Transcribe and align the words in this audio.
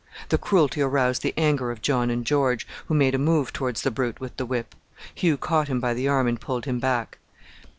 The 0.29 0.39
cruelty 0.39 0.81
aroused 0.81 1.21
the 1.21 1.31
anger 1.37 1.69
of 1.69 1.83
John 1.83 2.09
and 2.09 2.25
George, 2.25 2.67
who 2.87 2.95
made 2.95 3.13
a 3.13 3.19
move 3.19 3.53
towards 3.53 3.83
the 3.83 3.91
brute 3.91 4.19
with 4.19 4.35
the 4.37 4.47
whip. 4.47 4.73
Hugh 5.13 5.37
caught 5.37 5.67
him 5.67 5.79
by 5.79 5.93
the 5.93 6.07
arm 6.07 6.25
and 6.27 6.41
pulled 6.41 6.65
him 6.65 6.79
back. 6.79 7.19